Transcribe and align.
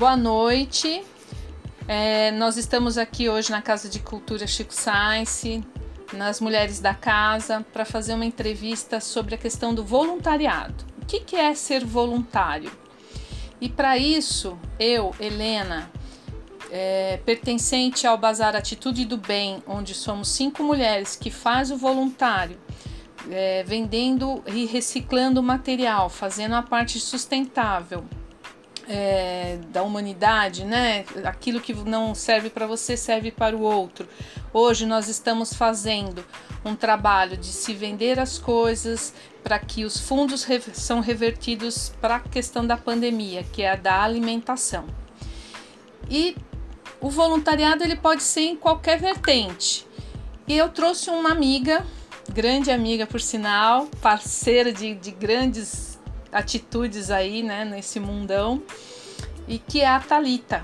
Boa 0.00 0.16
noite. 0.16 1.04
É, 1.86 2.30
nós 2.30 2.56
estamos 2.56 2.96
aqui 2.96 3.28
hoje 3.28 3.50
na 3.50 3.60
Casa 3.60 3.86
de 3.86 3.98
Cultura 3.98 4.46
Chico 4.46 4.72
Science, 4.72 5.62
nas 6.14 6.40
Mulheres 6.40 6.80
da 6.80 6.94
Casa, 6.94 7.66
para 7.70 7.84
fazer 7.84 8.14
uma 8.14 8.24
entrevista 8.24 8.98
sobre 8.98 9.34
a 9.34 9.38
questão 9.38 9.74
do 9.74 9.84
voluntariado. 9.84 10.86
O 11.02 11.04
que, 11.04 11.20
que 11.20 11.36
é 11.36 11.54
ser 11.54 11.84
voluntário? 11.84 12.72
E 13.60 13.68
para 13.68 13.98
isso, 13.98 14.58
eu, 14.78 15.14
Helena, 15.20 15.90
é, 16.70 17.20
pertencente 17.26 18.06
ao 18.06 18.16
Bazar 18.16 18.56
Atitude 18.56 19.04
do 19.04 19.18
Bem, 19.18 19.62
onde 19.66 19.92
somos 19.92 20.28
cinco 20.28 20.62
mulheres 20.62 21.14
que 21.14 21.30
faz 21.30 21.70
o 21.70 21.76
voluntário, 21.76 22.56
é, 23.30 23.64
vendendo 23.64 24.42
e 24.46 24.64
reciclando 24.64 25.42
material, 25.42 26.08
fazendo 26.08 26.54
a 26.54 26.62
parte 26.62 26.98
sustentável 26.98 28.02
é, 28.92 29.56
da 29.68 29.84
humanidade, 29.84 30.64
né? 30.64 31.04
Aquilo 31.24 31.60
que 31.60 31.72
não 31.72 32.12
serve 32.12 32.50
para 32.50 32.66
você 32.66 32.96
serve 32.96 33.30
para 33.30 33.56
o 33.56 33.62
outro. 33.62 34.08
Hoje 34.52 34.84
nós 34.84 35.06
estamos 35.06 35.54
fazendo 35.54 36.24
um 36.64 36.74
trabalho 36.74 37.36
de 37.36 37.46
se 37.46 37.72
vender 37.72 38.18
as 38.18 38.36
coisas 38.36 39.14
para 39.44 39.60
que 39.60 39.84
os 39.84 39.96
fundos 39.96 40.44
são 40.72 40.98
revertidos 40.98 41.92
para 42.00 42.16
a 42.16 42.20
questão 42.20 42.66
da 42.66 42.76
pandemia, 42.76 43.44
que 43.44 43.62
é 43.62 43.70
a 43.70 43.76
da 43.76 44.02
alimentação. 44.02 44.86
E 46.10 46.36
o 47.00 47.08
voluntariado 47.08 47.84
ele 47.84 47.94
pode 47.94 48.24
ser 48.24 48.40
em 48.40 48.56
qualquer 48.56 48.98
vertente. 48.98 49.86
E 50.48 50.56
eu 50.56 50.68
trouxe 50.68 51.10
uma 51.10 51.30
amiga, 51.30 51.86
grande 52.28 52.72
amiga 52.72 53.06
por 53.06 53.20
sinal, 53.20 53.86
parceira 54.02 54.72
de, 54.72 54.96
de 54.96 55.12
grandes 55.12 55.89
atitudes 56.32 57.10
aí, 57.10 57.42
né, 57.42 57.64
nesse 57.64 57.98
mundão, 58.00 58.62
e 59.48 59.58
que 59.58 59.80
é 59.80 59.88
a 59.88 60.00
Talita. 60.00 60.62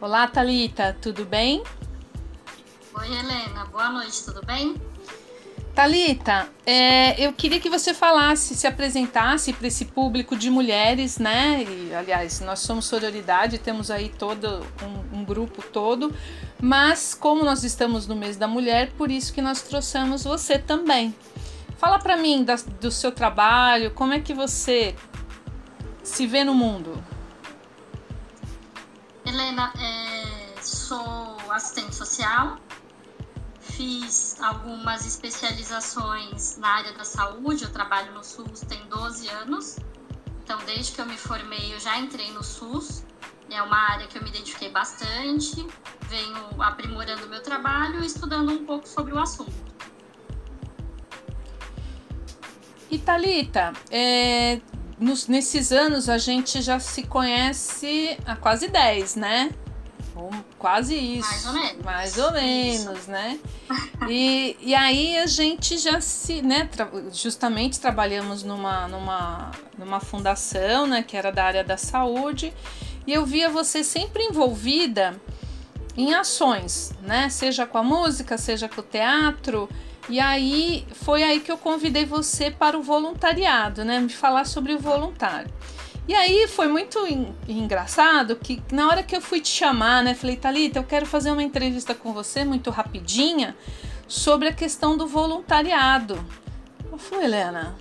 Olá, 0.00 0.26
Talita, 0.26 0.96
tudo 1.00 1.24
bem? 1.24 1.62
Oi, 2.94 3.06
Helena, 3.06 3.64
boa 3.66 3.88
noite, 3.90 4.24
tudo 4.24 4.44
bem? 4.44 4.74
Talita, 5.74 6.50
é, 6.66 7.18
eu 7.18 7.32
queria 7.32 7.58
que 7.58 7.70
você 7.70 7.94
falasse, 7.94 8.54
se 8.54 8.66
apresentasse 8.66 9.54
para 9.54 9.66
esse 9.66 9.86
público 9.86 10.36
de 10.36 10.50
mulheres, 10.50 11.18
né? 11.18 11.64
E, 11.66 11.94
aliás, 11.94 12.40
nós 12.40 12.58
somos 12.58 12.84
sororidade, 12.84 13.56
temos 13.56 13.90
aí 13.90 14.10
todo 14.10 14.66
um, 14.82 15.20
um 15.20 15.24
grupo 15.24 15.62
todo, 15.62 16.14
mas 16.60 17.14
como 17.14 17.42
nós 17.42 17.64
estamos 17.64 18.06
no 18.06 18.14
mês 18.14 18.36
da 18.36 18.46
mulher, 18.46 18.90
por 18.98 19.10
isso 19.10 19.32
que 19.32 19.40
nós 19.40 19.62
trouxemos 19.62 20.24
você 20.24 20.58
também. 20.58 21.14
Fala 21.82 21.98
para 21.98 22.16
mim 22.16 22.44
da, 22.44 22.54
do 22.80 22.92
seu 22.92 23.10
trabalho, 23.10 23.90
como 23.90 24.12
é 24.12 24.20
que 24.20 24.32
você 24.32 24.94
se 26.00 26.28
vê 26.28 26.44
no 26.44 26.54
mundo? 26.54 27.02
Helena, 29.26 29.72
é, 29.76 30.60
sou 30.62 31.36
assistente 31.50 31.92
social, 31.96 32.56
fiz 33.58 34.40
algumas 34.40 35.04
especializações 35.04 36.56
na 36.56 36.68
área 36.68 36.92
da 36.92 37.02
saúde, 37.02 37.64
eu 37.64 37.72
trabalho 37.72 38.12
no 38.14 38.22
SUS 38.22 38.60
tem 38.60 38.86
12 38.86 39.28
anos, 39.30 39.76
então 40.44 40.60
desde 40.64 40.92
que 40.92 41.00
eu 41.00 41.06
me 41.06 41.16
formei 41.16 41.74
eu 41.74 41.80
já 41.80 41.98
entrei 41.98 42.30
no 42.30 42.44
SUS, 42.44 43.04
é 43.50 43.60
uma 43.60 43.90
área 43.90 44.06
que 44.06 44.16
eu 44.16 44.22
me 44.22 44.30
identifiquei 44.30 44.70
bastante, 44.70 45.66
venho 46.02 46.62
aprimorando 46.62 47.28
meu 47.28 47.42
trabalho 47.42 48.04
e 48.04 48.06
estudando 48.06 48.52
um 48.52 48.64
pouco 48.64 48.86
sobre 48.86 49.12
o 49.12 49.18
assunto. 49.18 49.71
E 52.92 52.98
Thalita, 52.98 53.72
é, 53.90 54.60
nos, 55.00 55.26
nesses 55.26 55.72
anos 55.72 56.10
a 56.10 56.18
gente 56.18 56.60
já 56.60 56.78
se 56.78 57.04
conhece 57.04 58.18
há 58.26 58.36
quase 58.36 58.68
10, 58.68 59.16
né? 59.16 59.50
Ou 60.14 60.30
quase 60.58 60.94
isso. 60.94 61.26
Mais 61.26 61.46
ou 61.46 61.52
menos. 61.54 61.82
Mais 61.82 62.18
ou 62.18 62.32
menos, 62.32 62.98
isso. 62.98 63.10
né? 63.10 63.38
E, 64.06 64.58
e 64.60 64.74
aí 64.74 65.16
a 65.16 65.24
gente 65.24 65.78
já 65.78 66.02
se, 66.02 66.42
né, 66.42 66.68
tra 66.70 66.86
justamente 67.10 67.80
trabalhamos 67.80 68.42
numa, 68.42 68.86
numa, 68.88 69.52
numa 69.78 69.98
fundação, 69.98 70.86
né, 70.86 71.02
que 71.02 71.16
era 71.16 71.32
da 71.32 71.44
área 71.44 71.64
da 71.64 71.78
saúde, 71.78 72.52
e 73.06 73.12
eu 73.14 73.24
via 73.24 73.48
você 73.48 73.82
sempre 73.82 74.22
envolvida 74.24 75.18
em 75.96 76.12
ações, 76.12 76.92
né? 77.00 77.30
Seja 77.30 77.64
com 77.66 77.78
a 77.78 77.82
música, 77.82 78.36
seja 78.36 78.68
com 78.68 78.82
o 78.82 78.84
teatro. 78.84 79.66
E 80.08 80.18
aí 80.18 80.86
foi 80.92 81.22
aí 81.22 81.40
que 81.40 81.50
eu 81.50 81.56
convidei 81.56 82.04
você 82.04 82.50
para 82.50 82.76
o 82.76 82.82
voluntariado, 82.82 83.84
né? 83.84 84.00
Me 84.00 84.08
falar 84.08 84.44
sobre 84.44 84.74
o 84.74 84.78
voluntário. 84.78 85.52
E 86.06 86.14
aí 86.14 86.48
foi 86.48 86.66
muito 86.66 86.98
engraçado 87.48 88.34
que 88.34 88.60
na 88.72 88.88
hora 88.88 89.04
que 89.04 89.14
eu 89.14 89.20
fui 89.20 89.40
te 89.40 89.48
chamar, 89.48 90.02
né, 90.02 90.14
falei, 90.14 90.36
Thalita, 90.36 90.80
eu 90.80 90.84
quero 90.84 91.06
fazer 91.06 91.30
uma 91.30 91.44
entrevista 91.44 91.94
com 91.94 92.12
você 92.12 92.44
muito 92.44 92.70
rapidinha 92.70 93.56
sobre 94.08 94.48
a 94.48 94.52
questão 94.52 94.96
do 94.96 95.06
voluntariado. 95.06 96.18
Eu 96.90 96.98
falei, 96.98 97.26
Helena, 97.26 97.76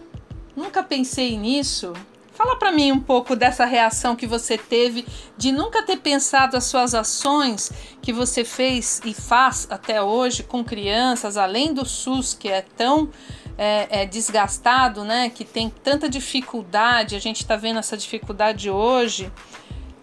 nunca 0.55 0.83
pensei 0.83 1.35
nisso. 1.35 1.93
Fala 2.41 2.56
para 2.56 2.72
mim 2.72 2.91
um 2.91 3.00
pouco 3.00 3.35
dessa 3.35 3.66
reação 3.66 4.16
que 4.16 4.25
você 4.25 4.57
teve 4.57 5.06
de 5.38 5.52
nunca 5.52 5.84
ter 5.84 5.97
pensado 5.97 6.57
as 6.57 6.63
suas 6.63 6.96
ações 6.96 7.72
que 8.02 8.12
você 8.12 8.44
fez 8.44 9.00
e 9.06 9.13
faz 9.13 9.68
até 9.69 10.02
hoje 10.02 10.41
com 10.41 10.63
crianças, 10.63 11.38
além 11.38 11.72
do 11.72 11.85
SUS 11.85 12.34
que 12.34 12.50
é 12.50 12.63
tão 12.63 13.12
é, 13.56 14.02
é 14.02 14.06
desgastado, 14.07 15.03
né? 15.03 15.29
Que 15.29 15.46
tem 15.46 15.69
tanta 15.69 16.09
dificuldade. 16.09 17.16
A 17.16 17.19
gente 17.19 17.41
está 17.41 17.56
vendo 17.56 17.78
essa 17.78 17.96
dificuldade 17.96 18.72
hoje. 18.72 19.31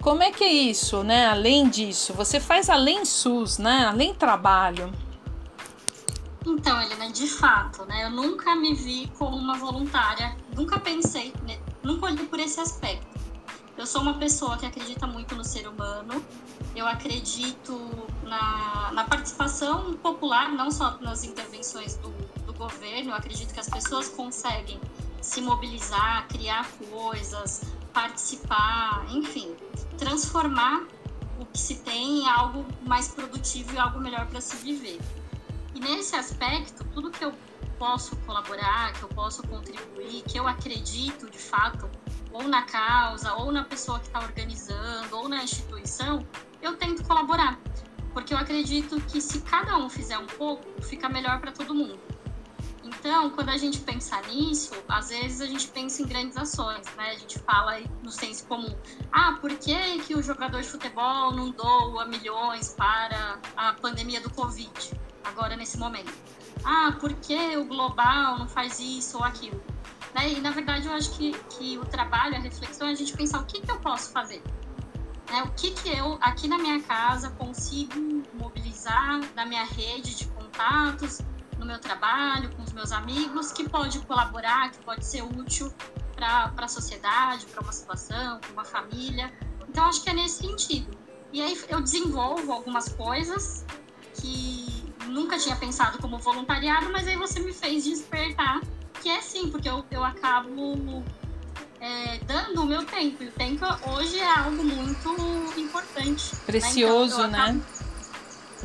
Como 0.00 0.22
é 0.22 0.30
que 0.30 0.44
é 0.44 0.52
isso, 0.52 1.02
né? 1.02 1.26
Além 1.26 1.68
disso, 1.68 2.12
você 2.12 2.38
faz 2.38 2.70
além 2.70 3.04
SUS, 3.04 3.58
né? 3.58 3.86
Além 3.88 4.14
trabalho. 4.14 4.92
Então, 6.46 6.80
Helena, 6.80 7.10
de 7.10 7.26
fato, 7.26 7.84
né? 7.86 8.04
Eu 8.04 8.10
nunca 8.10 8.54
me 8.54 8.74
vi 8.74 9.10
como 9.18 9.36
uma 9.36 9.58
voluntária, 9.58 10.36
nunca 10.54 10.78
pensei 10.78 11.32
olhei 12.08 12.26
por 12.26 12.40
esse 12.40 12.58
aspecto. 12.58 13.06
Eu 13.76 13.86
sou 13.86 14.02
uma 14.02 14.14
pessoa 14.14 14.56
que 14.56 14.66
acredita 14.66 15.06
muito 15.06 15.36
no 15.36 15.44
ser 15.44 15.68
humano, 15.68 16.24
eu 16.74 16.86
acredito 16.86 18.08
na, 18.22 18.90
na 18.92 19.04
participação 19.04 19.94
popular, 19.94 20.50
não 20.50 20.70
só 20.70 20.98
nas 21.00 21.22
intervenções 21.22 21.94
do, 21.96 22.08
do 22.44 22.52
governo, 22.54 23.10
eu 23.10 23.14
acredito 23.14 23.54
que 23.54 23.60
as 23.60 23.68
pessoas 23.68 24.08
conseguem 24.08 24.80
se 25.20 25.40
mobilizar, 25.40 26.26
criar 26.26 26.68
coisas, 26.90 27.62
participar, 27.92 29.06
enfim, 29.10 29.54
transformar 29.96 30.84
o 31.38 31.46
que 31.46 31.58
se 31.58 31.76
tem 31.76 32.22
em 32.22 32.28
algo 32.28 32.66
mais 32.84 33.08
produtivo 33.08 33.74
e 33.74 33.78
algo 33.78 34.00
melhor 34.00 34.26
para 34.26 34.40
se 34.40 34.56
viver. 34.56 34.98
E 35.72 35.78
nesse 35.78 36.16
aspecto, 36.16 36.82
tudo 36.92 37.12
que 37.12 37.24
eu 37.24 37.32
posso 37.78 38.16
colaborar, 38.18 38.92
que 38.92 39.02
eu 39.02 39.08
posso 39.08 39.42
contribuir, 39.46 40.22
que 40.22 40.38
eu 40.38 40.46
acredito 40.46 41.30
de 41.30 41.38
fato, 41.38 41.88
ou 42.32 42.46
na 42.46 42.62
causa, 42.62 43.34
ou 43.34 43.50
na 43.50 43.64
pessoa 43.64 43.98
que 43.98 44.06
está 44.06 44.20
organizando, 44.20 45.16
ou 45.16 45.28
na 45.28 45.42
instituição, 45.42 46.26
eu 46.60 46.76
tento 46.76 47.04
colaborar. 47.04 47.58
Porque 48.12 48.34
eu 48.34 48.38
acredito 48.38 49.00
que 49.02 49.20
se 49.20 49.40
cada 49.42 49.76
um 49.76 49.88
fizer 49.88 50.18
um 50.18 50.26
pouco, 50.26 50.82
fica 50.82 51.08
melhor 51.08 51.40
para 51.40 51.52
todo 51.52 51.74
mundo. 51.74 51.98
Então, 52.82 53.30
quando 53.30 53.50
a 53.50 53.56
gente 53.56 53.78
pensa 53.80 54.20
nisso, 54.22 54.72
às 54.88 55.10
vezes 55.10 55.40
a 55.40 55.46
gente 55.46 55.68
pensa 55.68 56.02
em 56.02 56.06
grandes 56.06 56.36
ações, 56.36 56.86
né? 56.96 57.10
A 57.10 57.16
gente 57.16 57.38
fala 57.38 57.78
no 58.02 58.10
senso 58.10 58.46
comum. 58.46 58.74
Ah, 59.12 59.36
por 59.40 59.54
que, 59.56 60.00
que 60.00 60.14
o 60.14 60.22
jogador 60.22 60.62
de 60.62 60.68
futebol 60.68 61.32
não 61.32 61.50
doa 61.50 62.06
milhões 62.06 62.74
para 62.76 63.38
a 63.56 63.74
pandemia 63.74 64.20
do 64.20 64.30
Covid, 64.30 64.98
agora 65.22 65.54
nesse 65.54 65.78
momento? 65.78 66.12
Ah, 66.64 66.96
por 66.98 67.12
que 67.14 67.56
o 67.56 67.64
global 67.64 68.38
não 68.38 68.48
faz 68.48 68.78
isso 68.78 69.18
ou 69.18 69.24
aquilo? 69.24 69.62
Né? 70.14 70.32
E 70.32 70.40
na 70.40 70.50
verdade 70.50 70.86
eu 70.86 70.92
acho 70.92 71.10
que, 71.12 71.32
que 71.50 71.78
o 71.78 71.84
trabalho, 71.84 72.36
a 72.36 72.38
reflexão 72.38 72.88
é 72.88 72.92
a 72.92 72.94
gente 72.94 73.12
pensar 73.12 73.40
o 73.40 73.44
que, 73.44 73.60
que 73.60 73.70
eu 73.70 73.78
posso 73.78 74.10
fazer. 74.10 74.42
Né? 75.30 75.42
O 75.42 75.50
que, 75.52 75.70
que 75.70 75.88
eu, 75.88 76.18
aqui 76.20 76.48
na 76.48 76.58
minha 76.58 76.80
casa, 76.80 77.30
consigo 77.30 78.22
mobilizar 78.34 79.20
na 79.34 79.44
minha 79.44 79.64
rede 79.64 80.14
de 80.14 80.26
contatos, 80.26 81.20
no 81.58 81.66
meu 81.66 81.78
trabalho, 81.78 82.54
com 82.54 82.62
os 82.62 82.72
meus 82.72 82.92
amigos, 82.92 83.52
que 83.52 83.68
pode 83.68 83.98
colaborar, 84.00 84.70
que 84.70 84.78
pode 84.78 85.04
ser 85.04 85.22
útil 85.22 85.72
para 86.14 86.52
a 86.56 86.68
sociedade, 86.68 87.46
para 87.46 87.62
uma 87.62 87.72
situação, 87.72 88.38
para 88.38 88.52
uma 88.52 88.64
família. 88.64 89.32
Então, 89.68 89.84
acho 89.84 90.02
que 90.02 90.10
é 90.10 90.14
nesse 90.14 90.46
sentido. 90.46 90.96
E 91.32 91.42
aí 91.42 91.60
eu 91.68 91.80
desenvolvo 91.80 92.52
algumas 92.52 92.88
coisas 92.88 93.64
que 94.14 94.77
nunca 95.18 95.36
tinha 95.36 95.56
pensado 95.56 95.98
como 95.98 96.18
voluntariado, 96.18 96.90
mas 96.92 97.08
aí 97.08 97.16
você 97.16 97.40
me 97.40 97.52
fez 97.52 97.84
despertar 97.84 98.60
que 99.02 99.08
é 99.08 99.20
sim, 99.20 99.50
porque 99.50 99.68
eu, 99.68 99.84
eu 99.90 100.04
acabo 100.04 101.04
é, 101.80 102.18
dando 102.24 102.62
o 102.62 102.66
meu 102.66 102.84
tempo. 102.84 103.22
E 103.22 103.28
o 103.28 103.32
tempo 103.32 103.64
hoje 103.90 104.18
é 104.18 104.38
algo 104.38 104.62
muito 104.62 105.16
importante. 105.56 106.34
Precioso, 106.46 107.26
né? 107.28 107.38
Então, 107.38 107.54
né? 107.54 107.62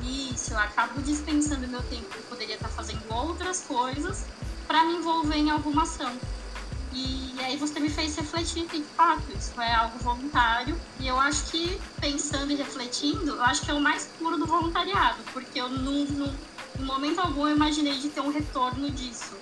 Isso, 0.04 0.54
eu 0.54 0.60
acabo 0.60 1.02
dispensando 1.02 1.68
meu 1.68 1.82
tempo 1.84 2.10
que 2.10 2.18
eu 2.18 2.24
poderia 2.24 2.56
estar 2.56 2.70
fazendo 2.70 3.04
outras 3.12 3.62
coisas 3.62 4.26
para 4.68 4.84
me 4.86 4.96
envolver 4.96 5.38
em 5.38 5.50
alguma 5.50 5.84
ação. 5.84 6.12
E, 6.94 7.36
aí 7.40 7.57
você 7.57 7.80
me 7.80 7.90
fez 7.90 8.16
refletir 8.16 8.66
que, 8.66 8.78
de 8.78 8.84
fato, 8.84 9.24
isso 9.36 9.60
é 9.60 9.74
algo 9.74 9.98
voluntário. 10.00 10.80
E 11.00 11.07
eu 11.07 11.19
acho 11.19 11.45
que, 11.45 11.80
pensando 12.00 12.51
e 12.51 12.56
refletindo, 12.56 13.31
eu 13.31 13.44
acho 13.44 13.62
que 13.62 13.72
é 13.72 13.74
o 13.74 13.81
mais 13.81 14.10
puro 14.19 14.38
do 14.38 14.45
voluntariado, 14.45 15.18
porque 15.34 15.60
eu 15.60 15.69
não, 15.69 16.06
não 16.06 16.34
em 16.80 16.84
momento 16.84 17.19
algum 17.19 17.48
eu 17.48 17.56
imaginei 17.56 17.98
de 17.98 18.10
ter 18.10 18.22
um 18.22 18.31
retorno 18.31 18.90
disso. 18.92 19.36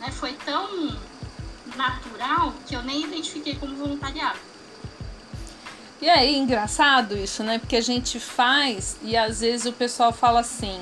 Né? 0.00 0.10
Foi 0.10 0.32
tão 0.32 0.98
natural 1.76 2.52
que 2.66 2.74
eu 2.74 2.82
nem 2.82 3.04
identifiquei 3.04 3.54
como 3.56 3.76
voluntariado. 3.76 4.38
E 6.00 6.08
aí, 6.08 6.34
engraçado 6.34 7.16
isso, 7.16 7.42
né? 7.42 7.58
Porque 7.58 7.76
a 7.76 7.80
gente 7.82 8.18
faz 8.18 8.96
e 9.02 9.16
às 9.16 9.40
vezes 9.40 9.66
o 9.66 9.72
pessoal 9.72 10.12
fala 10.12 10.40
assim: 10.40 10.80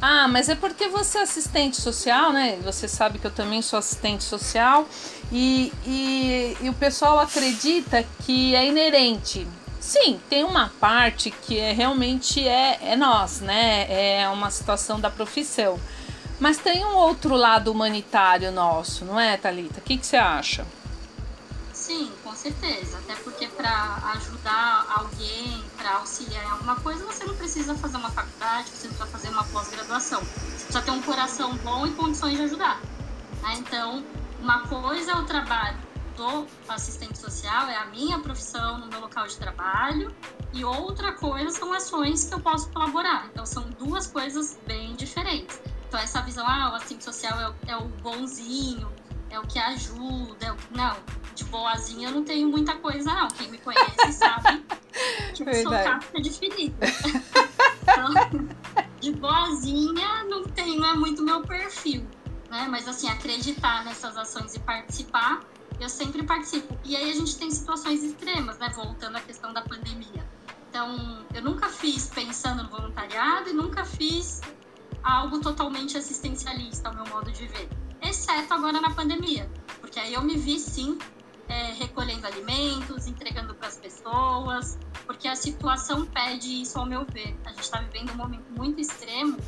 ah, 0.00 0.28
mas 0.28 0.48
é 0.48 0.54
porque 0.54 0.88
você 0.88 1.18
é 1.18 1.22
assistente 1.22 1.80
social, 1.80 2.32
né? 2.32 2.58
Você 2.62 2.86
sabe 2.86 3.18
que 3.18 3.26
eu 3.26 3.30
também 3.30 3.62
sou 3.62 3.78
assistente 3.78 4.24
social 4.24 4.86
e, 5.32 5.72
e, 5.86 6.56
e 6.60 6.68
o 6.68 6.74
pessoal 6.74 7.18
acredita 7.18 8.04
que 8.24 8.54
é 8.54 8.66
inerente. 8.66 9.46
Sim, 9.80 10.20
tem 10.28 10.44
uma 10.44 10.70
parte 10.80 11.30
que 11.30 11.58
é, 11.58 11.72
realmente 11.72 12.46
é, 12.46 12.78
é 12.82 12.96
nós, 12.96 13.40
né? 13.40 13.86
É 14.20 14.28
uma 14.28 14.50
situação 14.50 15.00
da 15.00 15.08
profissão. 15.08 15.78
Mas 16.38 16.58
tem 16.58 16.84
um 16.84 16.96
outro 16.96 17.34
lado 17.34 17.72
humanitário 17.72 18.52
nosso, 18.52 19.04
não 19.04 19.18
é, 19.18 19.36
Thalita? 19.36 19.78
O 19.78 19.82
que, 19.82 19.96
que 19.96 20.06
você 20.06 20.16
acha? 20.16 20.66
Sim, 21.86 22.12
com 22.24 22.34
certeza. 22.34 22.98
Até 22.98 23.14
porque 23.22 23.46
para 23.46 23.94
ajudar 24.14 24.86
alguém, 24.88 25.62
para 25.76 25.98
auxiliar 25.98 26.44
em 26.44 26.50
alguma 26.50 26.74
coisa, 26.80 27.04
você 27.04 27.24
não 27.24 27.36
precisa 27.36 27.76
fazer 27.76 27.96
uma 27.96 28.10
faculdade, 28.10 28.70
você 28.70 28.88
não 28.88 28.94
precisa 28.96 29.06
fazer 29.06 29.28
uma 29.28 29.44
pós-graduação. 29.44 30.20
Você 30.20 30.64
precisa 30.64 30.82
ter 30.82 30.90
um 30.90 31.00
coração 31.00 31.54
bom 31.58 31.86
e 31.86 31.92
condições 31.92 32.38
de 32.38 32.42
ajudar. 32.42 32.80
Né? 33.40 33.54
Então, 33.58 34.04
uma 34.40 34.66
coisa 34.66 35.12
é 35.12 35.14
o 35.14 35.22
trabalho 35.26 35.78
do 36.16 36.48
assistente 36.68 37.18
social, 37.18 37.68
é 37.68 37.76
a 37.76 37.86
minha 37.86 38.18
profissão 38.18 38.78
no 38.78 38.88
meu 38.88 38.98
local 38.98 39.28
de 39.28 39.36
trabalho, 39.36 40.12
e 40.52 40.64
outra 40.64 41.12
coisa 41.12 41.50
são 41.50 41.72
ações 41.72 42.24
que 42.24 42.34
eu 42.34 42.40
posso 42.40 42.68
colaborar. 42.72 43.28
Então, 43.32 43.46
são 43.46 43.62
duas 43.78 44.08
coisas 44.08 44.58
bem 44.66 44.96
diferentes. 44.96 45.60
Então, 45.86 46.00
essa 46.00 46.20
visão, 46.20 46.44
ah, 46.48 46.72
o 46.72 46.74
assistente 46.74 47.04
social 47.04 47.38
é 47.38 47.76
o, 47.76 47.84
é 47.84 47.88
bonzinho, 48.02 48.92
é 49.30 49.38
o 49.38 49.46
que 49.46 49.60
ajuda, 49.60 50.46
é 50.46 50.52
o... 50.52 50.56
não, 50.72 50.96
de 51.36 51.44
boazinha 51.44 52.08
eu 52.08 52.14
não 52.14 52.24
tenho 52.24 52.48
muita 52.48 52.74
coisa, 52.76 53.12
não. 53.12 53.28
Quem 53.28 53.50
me 53.50 53.58
conhece 53.58 54.12
sabe 54.12 54.64
que 55.34 55.42
eu 55.42 55.54
sou 55.62 55.70
casca 55.70 56.20
de 56.20 56.30
ferida. 56.30 56.86
então, 57.82 58.48
de 58.98 59.12
boazinha 59.12 60.24
não 60.24 60.44
tem, 60.44 60.78
não 60.78 60.88
é 60.88 60.94
muito 60.94 61.22
meu 61.22 61.42
perfil. 61.42 62.06
Né? 62.50 62.66
Mas 62.70 62.88
assim, 62.88 63.08
acreditar 63.08 63.84
nessas 63.84 64.16
ações 64.16 64.54
e 64.54 64.60
participar, 64.60 65.40
eu 65.78 65.90
sempre 65.90 66.22
participo. 66.22 66.76
E 66.84 66.96
aí 66.96 67.10
a 67.10 67.14
gente 67.14 67.36
tem 67.36 67.50
situações 67.50 68.02
extremas, 68.02 68.58
né? 68.58 68.70
Voltando 68.74 69.16
à 69.16 69.20
questão 69.20 69.52
da 69.52 69.60
pandemia. 69.60 70.26
Então, 70.70 71.26
eu 71.34 71.42
nunca 71.42 71.68
fiz 71.68 72.06
pensando 72.06 72.62
no 72.62 72.70
voluntariado 72.70 73.50
e 73.50 73.52
nunca 73.52 73.84
fiz 73.84 74.40
algo 75.02 75.40
totalmente 75.40 75.98
assistencialista, 75.98 76.88
ao 76.88 76.94
meu 76.94 77.06
modo 77.06 77.30
de 77.30 77.46
ver. 77.46 77.68
Exceto 78.00 78.54
agora 78.54 78.80
na 78.80 78.90
pandemia. 78.90 79.50
Porque 79.80 80.00
aí 80.00 80.14
eu 80.14 80.22
me 80.22 80.36
vi 80.36 80.58
sim 80.58 80.98
é, 81.48 81.72
recolhendo 81.72 82.26
alimentos, 82.26 83.06
entregando 83.06 83.54
para 83.54 83.68
as 83.68 83.76
pessoas, 83.76 84.78
porque 85.06 85.28
a 85.28 85.36
situação 85.36 86.06
pede 86.06 86.62
isso, 86.62 86.78
ao 86.78 86.86
meu 86.86 87.04
ver. 87.04 87.36
A 87.44 87.50
gente 87.50 87.62
está 87.62 87.80
vivendo 87.80 88.12
um 88.12 88.16
momento 88.16 88.50
muito 88.50 88.80
extremo 88.80 89.38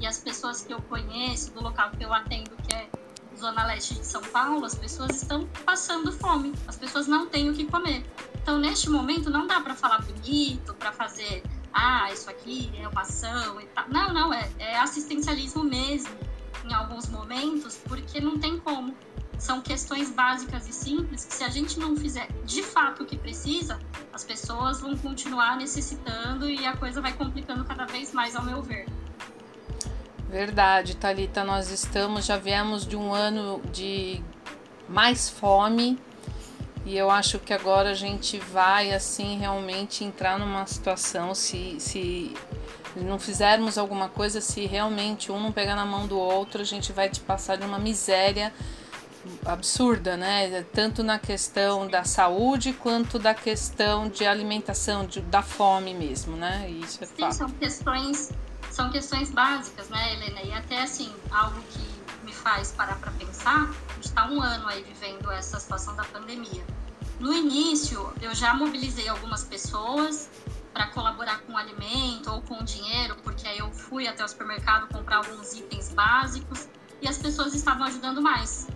e 0.00 0.06
as 0.06 0.18
pessoas 0.18 0.62
que 0.62 0.72
eu 0.72 0.80
conheço, 0.82 1.52
do 1.52 1.62
local 1.62 1.90
que 1.92 2.04
eu 2.04 2.12
atendo, 2.12 2.50
que 2.68 2.74
é 2.74 2.88
Zona 3.36 3.64
Leste 3.66 3.94
de 3.94 4.06
São 4.06 4.22
Paulo, 4.22 4.64
as 4.64 4.74
pessoas 4.74 5.16
estão 5.16 5.46
passando 5.64 6.12
fome, 6.12 6.52
as 6.66 6.76
pessoas 6.76 7.06
não 7.06 7.28
têm 7.28 7.50
o 7.50 7.54
que 7.54 7.66
comer. 7.66 8.04
Então, 8.42 8.58
neste 8.58 8.90
momento, 8.90 9.30
não 9.30 9.46
dá 9.46 9.60
para 9.60 9.74
falar 9.74 10.02
bonito, 10.02 10.74
para 10.74 10.92
fazer, 10.92 11.42
ah, 11.72 12.12
isso 12.12 12.28
aqui 12.28 12.70
é 12.78 12.88
uma 12.88 13.02
ação 13.02 13.60
e 13.60 13.66
tal. 13.66 13.88
Não, 13.88 14.12
não, 14.12 14.34
é, 14.34 14.50
é 14.58 14.78
assistencialismo 14.78 15.64
mesmo, 15.64 16.14
em 16.64 16.72
alguns 16.72 17.08
momentos, 17.08 17.76
porque 17.86 18.20
não 18.20 18.38
tem 18.38 18.58
como 18.58 18.94
são 19.44 19.60
questões 19.60 20.10
básicas 20.10 20.66
e 20.66 20.72
simples 20.72 21.26
que 21.26 21.34
se 21.34 21.44
a 21.44 21.50
gente 21.50 21.78
não 21.78 21.94
fizer 21.94 22.26
de 22.46 22.62
fato 22.62 23.02
o 23.02 23.06
que 23.06 23.14
precisa, 23.14 23.78
as 24.10 24.24
pessoas 24.24 24.80
vão 24.80 24.96
continuar 24.96 25.58
necessitando 25.58 26.48
e 26.48 26.64
a 26.64 26.74
coisa 26.74 27.02
vai 27.02 27.12
complicando 27.12 27.62
cada 27.62 27.84
vez 27.84 28.10
mais, 28.14 28.34
ao 28.34 28.42
meu 28.42 28.62
ver. 28.62 28.86
Verdade, 30.30 30.96
Talita, 30.96 31.44
nós 31.44 31.70
estamos 31.70 32.24
já 32.24 32.38
viemos 32.38 32.86
de 32.86 32.96
um 32.96 33.12
ano 33.12 33.60
de 33.70 34.22
mais 34.88 35.28
fome 35.28 35.98
e 36.86 36.96
eu 36.96 37.10
acho 37.10 37.38
que 37.38 37.52
agora 37.52 37.90
a 37.90 37.94
gente 37.94 38.38
vai 38.38 38.92
assim 38.94 39.36
realmente 39.38 40.04
entrar 40.04 40.38
numa 40.38 40.64
situação 40.66 41.34
se 41.34 41.76
se 41.78 42.34
não 42.96 43.18
fizermos 43.18 43.76
alguma 43.76 44.08
coisa, 44.08 44.40
se 44.40 44.64
realmente 44.64 45.30
um 45.30 45.38
não 45.38 45.52
pegar 45.52 45.76
na 45.76 45.84
mão 45.84 46.06
do 46.06 46.16
outro, 46.16 46.62
a 46.62 46.64
gente 46.64 46.92
vai 46.92 47.10
te 47.10 47.20
passar 47.20 47.56
de 47.56 47.66
uma 47.66 47.78
miséria 47.78 48.50
absurda, 49.44 50.16
né? 50.16 50.62
Tanto 50.72 51.02
na 51.02 51.18
questão 51.18 51.86
da 51.86 52.04
saúde 52.04 52.72
quanto 52.72 53.18
da 53.18 53.34
questão 53.34 54.08
de 54.08 54.26
alimentação, 54.26 55.06
de, 55.06 55.20
da 55.20 55.42
fome 55.42 55.94
mesmo, 55.94 56.36
né? 56.36 56.68
isso 56.70 57.02
é 57.02 57.06
Sim, 57.06 57.14
fato. 57.20 57.34
são 57.34 57.50
questões, 57.50 58.32
são 58.70 58.90
questões 58.90 59.30
básicas, 59.30 59.88
né, 59.88 60.14
Helena? 60.14 60.42
E 60.42 60.52
até 60.52 60.82
assim, 60.82 61.12
algo 61.30 61.60
que 61.70 62.24
me 62.24 62.32
faz 62.32 62.72
parar 62.72 62.96
para 62.96 63.12
pensar, 63.12 63.70
a 63.88 63.94
gente 63.94 64.06
está 64.06 64.26
um 64.28 64.40
ano 64.40 64.66
aí 64.68 64.82
vivendo 64.82 65.30
essa 65.30 65.58
situação 65.60 65.94
da 65.96 66.04
pandemia. 66.04 66.64
No 67.20 67.32
início, 67.32 68.12
eu 68.20 68.34
já 68.34 68.54
mobilizei 68.54 69.08
algumas 69.08 69.44
pessoas 69.44 70.28
para 70.72 70.88
colaborar 70.88 71.40
com 71.42 71.56
alimento 71.56 72.30
ou 72.32 72.42
com 72.42 72.62
dinheiro, 72.64 73.16
porque 73.22 73.46
aí 73.46 73.58
eu 73.58 73.70
fui 73.70 74.08
até 74.08 74.24
o 74.24 74.28
supermercado 74.28 74.88
comprar 74.92 75.18
alguns 75.18 75.54
itens 75.54 75.90
básicos 75.90 76.68
e 77.00 77.08
as 77.08 77.16
pessoas 77.16 77.54
estavam 77.54 77.86
ajudando 77.86 78.20
mais. 78.20 78.66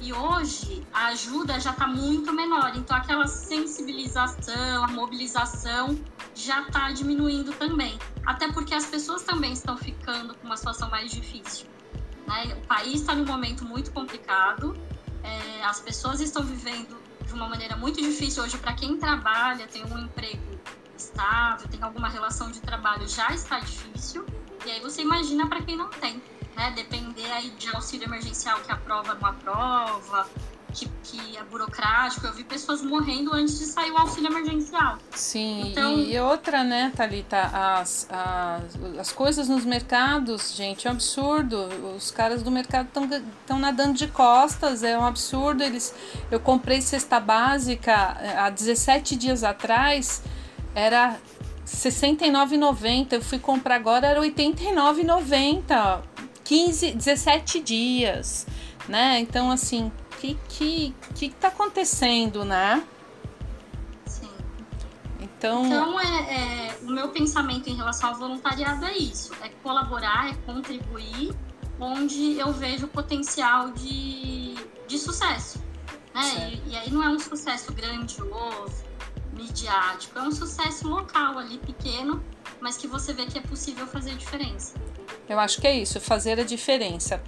E 0.00 0.14
hoje 0.14 0.82
a 0.94 1.08
ajuda 1.08 1.60
já 1.60 1.72
está 1.72 1.86
muito 1.86 2.32
menor, 2.32 2.72
então 2.74 2.96
aquela 2.96 3.26
sensibilização, 3.26 4.82
a 4.82 4.88
mobilização 4.88 5.98
já 6.34 6.62
está 6.62 6.90
diminuindo 6.90 7.52
também. 7.52 7.98
Até 8.24 8.50
porque 8.50 8.74
as 8.74 8.86
pessoas 8.86 9.22
também 9.22 9.52
estão 9.52 9.76
ficando 9.76 10.34
com 10.34 10.46
uma 10.46 10.56
situação 10.56 10.88
mais 10.88 11.10
difícil. 11.10 11.66
Né? 12.26 12.54
O 12.54 12.66
país 12.66 13.02
está 13.02 13.14
num 13.14 13.26
momento 13.26 13.62
muito 13.66 13.92
complicado, 13.92 14.74
é, 15.22 15.62
as 15.64 15.80
pessoas 15.80 16.20
estão 16.20 16.42
vivendo 16.42 16.96
de 17.26 17.34
uma 17.34 17.46
maneira 17.46 17.76
muito 17.76 18.00
difícil 18.00 18.42
hoje 18.42 18.56
para 18.56 18.72
quem 18.72 18.96
trabalha, 18.96 19.68
tem 19.68 19.84
um 19.84 19.98
emprego 19.98 20.58
estável, 20.96 21.68
tem 21.68 21.82
alguma 21.82 22.08
relação 22.08 22.50
de 22.50 22.60
trabalho, 22.60 23.06
já 23.06 23.28
está 23.34 23.60
difícil. 23.60 24.24
E 24.64 24.70
aí 24.70 24.80
você 24.80 25.02
imagina 25.02 25.46
para 25.46 25.60
quem 25.60 25.76
não 25.76 25.90
tem 25.90 26.22
né? 26.56 26.72
Depender 26.74 27.30
aí 27.32 27.50
de 27.50 27.68
auxílio 27.74 28.06
emergencial 28.06 28.60
que 28.60 28.70
aprova 28.70 29.14
não 29.14 29.28
aprova, 29.28 30.28
que, 30.70 30.88
que 31.02 31.36
é 31.36 31.42
burocrático. 31.44 32.26
Eu 32.26 32.32
vi 32.32 32.44
pessoas 32.44 32.82
morrendo 32.82 33.32
antes 33.32 33.58
de 33.58 33.64
sair 33.66 33.90
o 33.90 33.98
auxílio 33.98 34.30
emergencial. 34.30 34.98
Sim, 35.10 35.70
então... 35.70 35.98
e 35.98 36.18
outra, 36.18 36.64
né, 36.64 36.92
Thalita, 36.94 37.40
as, 37.52 38.08
as, 38.10 38.98
as 38.98 39.12
coisas 39.12 39.48
nos 39.48 39.64
mercados, 39.64 40.54
gente, 40.54 40.86
é 40.86 40.90
um 40.90 40.94
absurdo. 40.94 41.68
Os 41.96 42.10
caras 42.10 42.42
do 42.42 42.50
mercado 42.50 42.88
estão 43.40 43.58
nadando 43.58 43.94
de 43.94 44.08
costas, 44.08 44.82
é 44.82 44.98
um 44.98 45.04
absurdo. 45.04 45.62
Eles, 45.62 45.94
eu 46.30 46.40
comprei 46.40 46.80
cesta 46.80 47.20
básica 47.20 48.16
eh, 48.20 48.38
há 48.38 48.50
17 48.50 49.16
dias 49.16 49.44
atrás, 49.44 50.22
era 50.74 51.18
69,90. 51.66 53.12
Eu 53.12 53.22
fui 53.22 53.38
comprar 53.38 53.76
agora, 53.76 54.06
era 54.06 54.20
89,90. 54.20 56.02
15, 56.50 56.94
17 56.96 57.60
dias, 57.60 58.44
né? 58.88 59.20
Então, 59.20 59.52
assim, 59.52 59.86
o 59.86 60.16
que, 60.16 60.36
que, 60.48 60.94
que 61.14 61.30
tá 61.30 61.46
acontecendo, 61.46 62.44
né? 62.44 62.84
Sim. 64.04 64.28
Então, 65.20 65.64
então 65.64 66.00
é, 66.00 66.66
é, 66.66 66.78
o 66.82 66.90
meu 66.90 67.10
pensamento 67.10 67.70
em 67.70 67.76
relação 67.76 68.08
ao 68.08 68.16
voluntariado 68.16 68.84
é 68.84 68.98
isso: 68.98 69.32
é 69.44 69.48
colaborar, 69.62 70.30
é 70.30 70.34
contribuir 70.44 71.32
onde 71.78 72.36
eu 72.36 72.52
vejo 72.52 72.88
potencial 72.88 73.70
de, 73.70 74.56
de 74.88 74.98
sucesso. 74.98 75.62
Né? 76.12 76.58
E, 76.66 76.70
e, 76.70 76.76
aí 76.76 76.90
não 76.90 77.04
é 77.04 77.08
um 77.08 77.20
sucesso 77.20 77.72
grandioso, 77.72 78.82
midiático, 79.34 80.18
é 80.18 80.22
um 80.22 80.32
sucesso 80.32 80.88
local 80.88 81.38
ali, 81.38 81.58
pequeno, 81.58 82.20
mas 82.60 82.76
que 82.76 82.88
você 82.88 83.12
vê 83.12 83.26
que 83.26 83.38
é 83.38 83.40
possível 83.40 83.86
fazer 83.86 84.16
diferença. 84.16 84.74
Eu 85.30 85.38
acho 85.38 85.60
que 85.60 85.66
é 85.66 85.74
isso, 85.74 86.00
fazer 86.00 86.40
a 86.40 86.44
diferença. 86.44 87.22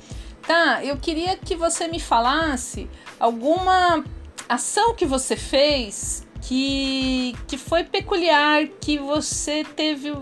Tá, 0.46 0.84
eu 0.84 0.96
queria 0.96 1.36
que 1.36 1.54
você 1.54 1.86
me 1.86 2.00
falasse 2.00 2.90
alguma 3.20 4.04
ação 4.48 4.92
que 4.92 5.06
você 5.06 5.36
fez 5.36 6.26
que, 6.40 7.36
que 7.46 7.56
foi 7.56 7.84
peculiar, 7.84 8.66
que 8.80 8.98
você 8.98 9.64
teve 9.64 10.12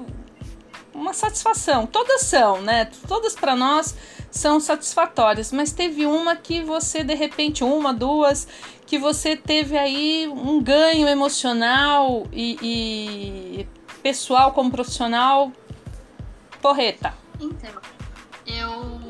uma 0.92 1.14
satisfação. 1.14 1.87
Todas 1.87 2.20
são, 2.20 2.60
né? 2.60 2.90
Todas 3.08 3.34
para 3.34 3.56
nós 3.56 3.96
são 4.30 4.60
satisfatórias, 4.60 5.50
mas 5.50 5.72
teve 5.72 6.04
uma 6.04 6.37
que 6.37 6.62
você 6.62 7.02
de 7.02 7.14
repente 7.14 7.64
uma, 7.64 7.94
duas, 7.94 8.46
que 8.87 8.99
você 8.99 9.34
teve 9.34 9.78
aí 9.78 10.28
um 10.28 10.62
ganho 10.62 11.08
emocional 11.08 12.26
e, 12.30 12.58
e 12.62 13.68
pessoal 14.02 14.52
como 14.52 14.70
profissional 14.70 15.50
porreta. 16.60 17.19
Então, 17.40 17.80
eu 18.47 19.00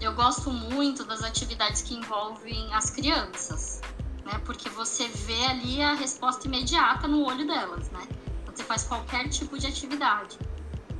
eu 0.00 0.12
gosto 0.12 0.50
muito 0.50 1.02
das 1.04 1.22
atividades 1.22 1.80
que 1.80 1.94
envolvem 1.94 2.72
as 2.74 2.90
crianças, 2.90 3.80
né? 4.24 4.38
Porque 4.44 4.68
você 4.68 5.08
vê 5.08 5.46
ali 5.46 5.80
a 5.80 5.94
resposta 5.94 6.46
imediata 6.46 7.08
no 7.08 7.24
olho 7.24 7.46
delas, 7.46 7.90
né? 7.90 8.06
Você 8.46 8.62
faz 8.64 8.84
qualquer 8.84 9.28
tipo 9.30 9.58
de 9.58 9.66
atividade. 9.66 10.38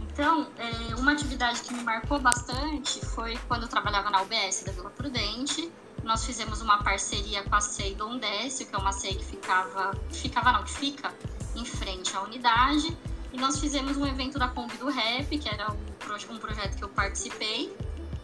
Então, 0.01 0.49
é, 0.57 0.95
uma 0.95 1.13
atividade 1.13 1.61
que 1.61 1.75
me 1.75 1.83
marcou 1.83 2.19
bastante 2.19 3.05
foi 3.05 3.37
quando 3.49 3.65
eu 3.65 3.69
trabalhava 3.69 4.11
na 4.11 4.23
UBS 4.23 4.63
da 4.65 4.73
Vila 4.73 4.91
Prudente. 4.91 5.71
Nós 6.03 6.25
fizemos 6.25 6.63
uma 6.63 6.83
parceria 6.83 7.43
com 7.43 7.55
a 7.55 7.61
SEI 7.61 7.95
Dom 7.95 8.19
Décio, 8.19 8.67
que 8.67 8.75
é 8.75 8.79
uma 8.79 8.93
SEI 8.93 9.17
que 9.17 9.25
ficava, 9.25 9.93
ficava 10.11 10.53
não, 10.53 10.63
que 10.63 10.73
fica 10.73 11.13
em 11.55 11.65
frente 11.65 12.17
à 12.17 12.23
unidade. 12.23 12.97
E 13.33 13.37
nós 13.37 13.59
fizemos 13.59 13.97
um 13.97 14.07
evento 14.07 14.39
da 14.39 14.49
Kombi 14.49 14.77
do 14.77 14.89
Rap, 14.89 15.37
que 15.37 15.49
era 15.49 15.73
um, 15.73 15.94
um 16.31 16.39
projeto 16.39 16.77
que 16.77 16.85
eu 16.85 16.89
participei. 16.89 17.77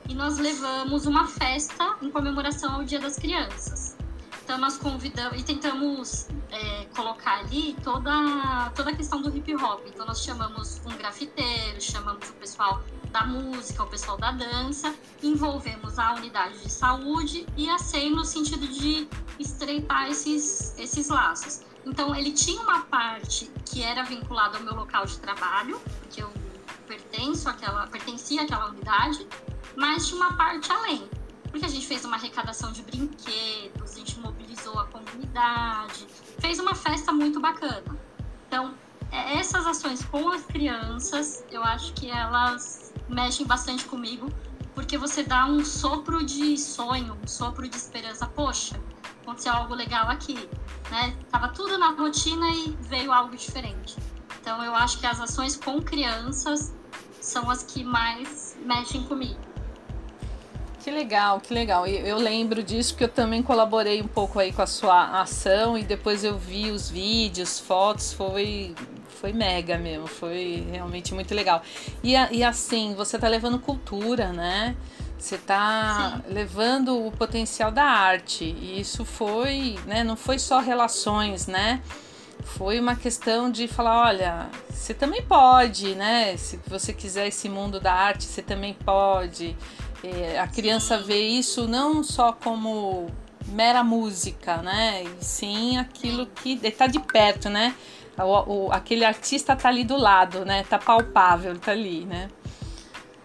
E 0.08 0.14
nós 0.14 0.38
levamos 0.38 1.06
uma 1.06 1.26
festa 1.26 1.96
em 2.02 2.10
comemoração 2.10 2.74
ao 2.74 2.84
Dia 2.84 2.98
das 2.98 3.16
Crianças. 3.16 3.96
Então 4.42 4.58
nós 4.58 4.76
convidamos 4.76 5.40
e 5.40 5.44
tentamos 5.44 6.26
é, 6.50 6.84
colocar 6.96 7.38
ali 7.38 7.76
toda, 7.84 8.70
toda 8.74 8.90
a 8.90 8.96
questão 8.96 9.22
do 9.22 9.34
hip 9.36 9.54
hop. 9.54 9.86
Então 9.86 10.04
nós 10.04 10.24
chamamos 10.24 10.80
um 10.84 10.96
grafiteiro, 10.96 11.80
chamamos 11.80 12.28
o 12.28 12.32
pessoal 12.32 12.82
da 13.12 13.24
música, 13.24 13.82
o 13.82 13.86
pessoal 13.86 14.18
da 14.18 14.32
dança, 14.32 14.92
envolvemos 15.22 15.98
a 15.98 16.14
unidade 16.14 16.58
de 16.58 16.70
saúde 16.70 17.46
e 17.56 17.68
a 17.70 17.78
SEI 17.78 18.10
no 18.10 18.24
sentido 18.24 18.66
de 18.66 19.06
estreitar 19.38 20.10
esses, 20.10 20.76
esses 20.78 21.08
laços. 21.08 21.60
Então 21.86 22.14
ele 22.14 22.32
tinha 22.32 22.60
uma 22.60 22.82
parte 22.82 23.50
que 23.64 23.82
era 23.82 24.02
vinculada 24.02 24.58
ao 24.58 24.64
meu 24.64 24.74
local 24.74 25.06
de 25.06 25.16
trabalho, 25.18 25.80
porque 26.00 26.22
eu 26.22 26.30
pertenço 26.90 27.48
àquela, 27.48 27.86
pertencia 27.86 28.42
àquela 28.42 28.66
unidade, 28.70 29.26
mas 29.76 30.08
tinha 30.08 30.20
uma 30.20 30.32
parte 30.36 30.70
além 30.72 31.08
porque 31.50 31.66
a 31.66 31.68
gente 31.68 31.86
fez 31.86 32.04
uma 32.04 32.16
arrecadação 32.16 32.70
de 32.70 32.82
brinquedos, 32.82 33.92
a 33.92 33.94
gente 33.98 34.18
mobilizou 34.20 34.78
a 34.78 34.86
comunidade, 34.86 36.06
fez 36.38 36.60
uma 36.60 36.74
festa 36.74 37.12
muito 37.12 37.40
bacana. 37.40 37.96
Então, 38.46 38.74
é, 39.10 39.36
essas 39.38 39.66
ações 39.66 40.04
com 40.04 40.28
as 40.28 40.44
crianças, 40.44 41.44
eu 41.50 41.64
acho 41.64 41.92
que 41.94 42.08
elas 42.08 42.94
mexem 43.08 43.44
bastante 43.46 43.84
comigo, 43.84 44.32
porque 44.74 44.96
você 44.96 45.24
dá 45.24 45.44
um 45.46 45.64
sopro 45.64 46.24
de 46.24 46.56
sonho, 46.56 47.18
um 47.20 47.26
sopro 47.26 47.68
de 47.68 47.76
esperança. 47.76 48.26
Poxa, 48.26 48.80
aconteceu 49.22 49.52
algo 49.52 49.74
legal 49.74 50.08
aqui, 50.08 50.48
né? 50.88 51.16
Tava 51.30 51.48
tudo 51.48 51.76
na 51.78 51.90
rotina 51.90 52.48
e 52.48 52.76
veio 52.82 53.12
algo 53.12 53.36
diferente. 53.36 53.96
Então, 54.40 54.62
eu 54.62 54.74
acho 54.74 55.00
que 55.00 55.06
as 55.06 55.20
ações 55.20 55.56
com 55.56 55.82
crianças 55.82 56.72
são 57.20 57.50
as 57.50 57.62
que 57.62 57.84
mais 57.84 58.56
mexem 58.64 59.02
comigo. 59.04 59.38
Que 60.82 60.90
legal, 60.90 61.40
que 61.40 61.52
legal. 61.52 61.86
Eu, 61.86 62.16
lembro 62.16 62.62
disso 62.62 62.94
porque 62.94 63.04
eu 63.04 63.08
também 63.08 63.42
colaborei 63.42 64.00
um 64.00 64.08
pouco 64.08 64.38
aí 64.38 64.50
com 64.50 64.62
a 64.62 64.66
sua 64.66 65.20
ação 65.20 65.76
e 65.76 65.84
depois 65.84 66.24
eu 66.24 66.38
vi 66.38 66.70
os 66.70 66.88
vídeos, 66.88 67.60
fotos, 67.60 68.12
foi 68.12 68.74
foi 69.20 69.34
mega 69.34 69.76
mesmo, 69.76 70.06
foi 70.06 70.66
realmente 70.72 71.12
muito 71.12 71.34
legal. 71.34 71.62
E, 72.02 72.12
e 72.12 72.42
assim, 72.42 72.94
você 72.94 73.18
tá 73.18 73.28
levando 73.28 73.58
cultura, 73.58 74.32
né? 74.32 74.74
Você 75.18 75.36
tá 75.36 76.22
Sim. 76.26 76.32
levando 76.32 77.06
o 77.06 77.12
potencial 77.12 77.70
da 77.70 77.84
arte. 77.84 78.44
E 78.44 78.80
isso 78.80 79.04
foi, 79.04 79.78
né? 79.86 80.02
Não 80.02 80.16
foi 80.16 80.38
só 80.38 80.60
relações, 80.60 81.46
né? 81.46 81.82
Foi 82.44 82.80
uma 82.80 82.96
questão 82.96 83.50
de 83.50 83.68
falar, 83.68 84.06
olha, 84.06 84.50
você 84.70 84.94
também 84.94 85.22
pode, 85.22 85.94
né? 85.94 86.36
Se 86.36 86.58
você 86.66 86.92
quiser 86.92 87.28
esse 87.28 87.48
mundo 87.48 87.78
da 87.78 87.92
arte, 87.92 88.24
você 88.24 88.42
também 88.42 88.74
pode. 88.74 89.56
É, 90.02 90.38
a 90.38 90.48
criança 90.48 90.98
vê 90.98 91.20
isso 91.20 91.68
não 91.68 92.02
só 92.02 92.32
como 92.32 93.10
mera 93.46 93.84
música, 93.84 94.58
né? 94.58 95.04
E 95.04 95.24
sim 95.24 95.78
aquilo 95.78 96.26
que 96.26 96.58
está 96.62 96.86
de 96.86 96.98
perto, 96.98 97.48
né? 97.48 97.74
O, 98.18 98.66
o, 98.66 98.72
aquele 98.72 99.04
artista 99.04 99.54
tá 99.54 99.68
ali 99.68 99.84
do 99.84 99.96
lado, 99.96 100.44
né? 100.44 100.64
Tá 100.64 100.78
palpável, 100.78 101.58
tá 101.58 101.72
ali, 101.72 102.04
né? 102.04 102.28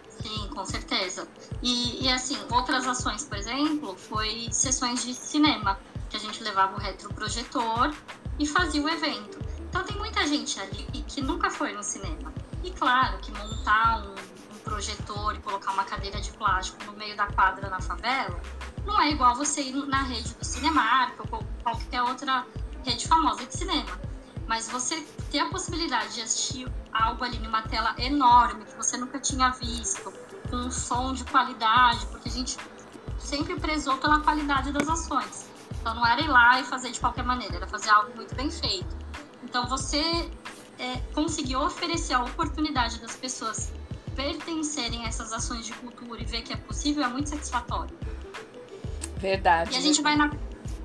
Sim, 0.08 0.48
com 0.54 0.64
certeza. 0.64 1.26
E, 1.62 2.04
e 2.04 2.08
assim, 2.08 2.38
outras 2.50 2.86
ações, 2.86 3.24
por 3.24 3.36
exemplo, 3.36 3.96
foi 3.96 4.48
sessões 4.50 5.04
de 5.04 5.14
cinema, 5.14 5.78
que 6.08 6.16
a 6.16 6.20
gente 6.20 6.42
levava 6.42 6.76
o 6.76 6.78
retroprojetor 6.78 7.94
e 8.38 8.46
fazia 8.46 8.82
o 8.82 8.88
evento. 8.88 9.38
Então 9.68 9.82
tem 9.84 9.96
muita 9.96 10.26
gente 10.26 10.58
ali 10.60 10.86
que 11.06 11.20
nunca 11.20 11.50
foi 11.50 11.72
no 11.72 11.82
cinema. 11.82 12.32
E 12.62 12.70
claro 12.70 13.18
que 13.18 13.30
montar 13.32 14.02
um 14.02 14.58
projetor 14.64 15.34
e 15.36 15.38
colocar 15.38 15.72
uma 15.72 15.84
cadeira 15.84 16.20
de 16.20 16.32
plástico 16.32 16.84
no 16.84 16.92
meio 16.92 17.16
da 17.16 17.26
quadra 17.28 17.70
na 17.70 17.80
favela, 17.80 18.40
não 18.84 19.00
é 19.00 19.10
igual 19.10 19.34
você 19.34 19.62
ir 19.62 19.74
na 19.86 20.02
rede 20.02 20.34
do 20.34 20.44
Cinemark 20.44 21.18
ou 21.30 21.44
qualquer 21.62 22.02
outra 22.02 22.44
rede 22.84 23.06
famosa 23.06 23.44
de 23.46 23.56
cinema. 23.56 24.00
Mas 24.46 24.68
você 24.68 25.00
ter 25.30 25.40
a 25.40 25.46
possibilidade 25.46 26.14
de 26.14 26.22
assistir 26.22 26.72
algo 26.92 27.24
ali 27.24 27.38
numa 27.38 27.62
tela 27.62 27.94
enorme 27.98 28.64
que 28.64 28.76
você 28.76 28.96
nunca 28.96 29.18
tinha 29.18 29.50
visto, 29.50 30.12
com 30.48 30.56
um 30.56 30.70
som 30.70 31.12
de 31.12 31.24
qualidade, 31.24 32.06
porque 32.06 32.28
a 32.28 32.32
gente 32.32 32.56
sempre 33.18 33.58
prezou 33.58 33.96
pela 33.98 34.20
qualidade 34.20 34.72
das 34.72 34.88
ações. 34.88 35.45
Então 35.86 35.94
não 35.94 36.04
era 36.04 36.20
ir 36.20 36.26
lá 36.26 36.60
e 36.60 36.64
fazer 36.64 36.90
de 36.90 36.98
qualquer 36.98 37.24
maneira, 37.24 37.58
era 37.58 37.66
fazer 37.68 37.90
algo 37.90 38.12
muito 38.16 38.34
bem 38.34 38.50
feito. 38.50 38.96
Então 39.44 39.68
você 39.68 40.28
é, 40.80 40.96
conseguiu 41.14 41.60
oferecer 41.60 42.14
a 42.14 42.24
oportunidade 42.24 42.98
das 42.98 43.14
pessoas 43.14 43.70
pertencerem 44.16 45.04
a 45.04 45.08
essas 45.08 45.32
ações 45.32 45.64
de 45.64 45.72
cultura 45.74 46.20
e 46.20 46.24
ver 46.24 46.42
que 46.42 46.52
é 46.52 46.56
possível 46.56 47.04
é 47.04 47.08
muito 47.08 47.28
satisfatório. 47.28 47.96
Verdade. 49.18 49.72
E 49.72 49.76
a 49.76 49.80
gente 49.80 50.02
vai 50.02 50.16
na, 50.16 50.32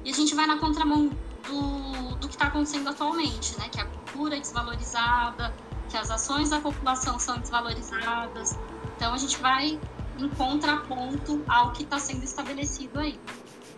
e 0.06 0.12
a 0.12 0.14
gente 0.14 0.36
vai 0.36 0.46
na 0.46 0.60
contramão 0.60 1.10
do, 1.48 2.16
do 2.18 2.28
que 2.28 2.36
está 2.36 2.46
acontecendo 2.46 2.88
atualmente, 2.88 3.58
né? 3.58 3.70
Que 3.70 3.82
a 3.82 3.86
cultura 3.86 4.38
é 4.38 4.40
desvalorizada, 4.40 5.52
que 5.90 5.98
as 5.98 6.12
ações 6.12 6.52
da 6.52 6.60
população 6.60 7.18
são 7.18 7.40
desvalorizadas. 7.40 8.56
Então 8.98 9.16
a 9.16 9.18
gente 9.18 9.40
vai 9.40 9.80
em 10.20 10.30
contraponto 10.30 11.44
ao 11.48 11.72
que 11.72 11.82
está 11.82 11.98
sendo 11.98 12.24
estabelecido 12.24 13.00
aí. 13.00 13.20